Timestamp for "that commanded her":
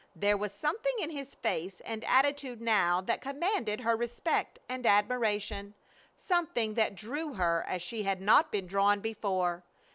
3.01-3.95